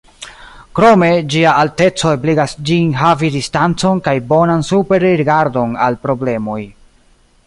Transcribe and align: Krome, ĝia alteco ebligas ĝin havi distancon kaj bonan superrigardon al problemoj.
Krome, 0.77 1.09
ĝia 1.33 1.51
alteco 1.63 2.13
ebligas 2.17 2.55
ĝin 2.69 2.89
havi 3.01 3.31
distancon 3.37 4.01
kaj 4.09 4.13
bonan 4.33 4.65
superrigardon 4.71 5.77
al 5.89 6.03
problemoj. 6.07 6.61